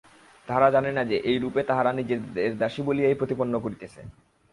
তাহারা 0.47 0.67
জানে 0.71 0.91
না 0.91 1.03
যে, 1.05 1.17
এইরূপে 1.23 1.61
তাহারা 1.63 1.91
নিজেদের 1.93 2.51
দাসী 2.57 2.81
বলিয়াই 2.81 3.15
প্রতিপন্ন 3.15 3.53
করিতেছে। 3.59 4.01